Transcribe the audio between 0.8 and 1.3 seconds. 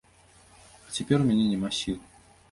А цяпер у